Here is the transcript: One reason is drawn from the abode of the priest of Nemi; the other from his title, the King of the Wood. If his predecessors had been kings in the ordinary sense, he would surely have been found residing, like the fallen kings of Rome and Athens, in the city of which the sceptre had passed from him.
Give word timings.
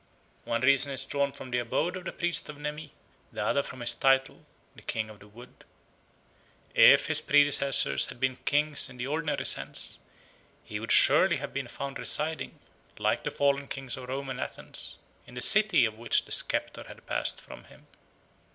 One 0.45 0.61
reason 0.61 0.91
is 0.91 1.05
drawn 1.05 1.31
from 1.31 1.51
the 1.51 1.59
abode 1.59 1.95
of 1.95 2.05
the 2.05 2.11
priest 2.11 2.49
of 2.49 2.57
Nemi; 2.57 2.91
the 3.31 3.45
other 3.45 3.61
from 3.61 3.81
his 3.81 3.93
title, 3.93 4.43
the 4.75 4.81
King 4.81 5.11
of 5.11 5.19
the 5.19 5.27
Wood. 5.27 5.63
If 6.73 7.05
his 7.05 7.21
predecessors 7.21 8.07
had 8.07 8.19
been 8.19 8.37
kings 8.37 8.89
in 8.89 8.97
the 8.97 9.05
ordinary 9.05 9.45
sense, 9.45 9.99
he 10.63 10.79
would 10.79 10.91
surely 10.91 11.37
have 11.37 11.53
been 11.53 11.67
found 11.67 11.99
residing, 11.99 12.57
like 12.97 13.21
the 13.23 13.29
fallen 13.29 13.67
kings 13.67 13.95
of 13.95 14.09
Rome 14.09 14.31
and 14.31 14.41
Athens, 14.41 14.97
in 15.27 15.35
the 15.35 15.39
city 15.43 15.85
of 15.85 15.99
which 15.99 16.25
the 16.25 16.31
sceptre 16.31 16.85
had 16.87 17.05
passed 17.05 17.39
from 17.39 17.65
him. 17.65 17.85